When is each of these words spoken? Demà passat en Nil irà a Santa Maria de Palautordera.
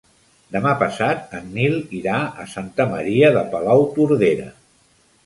Demà 0.53 0.71
passat 0.77 1.35
en 1.39 1.51
Nil 1.57 1.75
irà 1.97 2.15
a 2.45 2.45
Santa 2.53 2.87
Maria 2.95 3.29
de 3.37 3.45
Palautordera. 3.53 4.49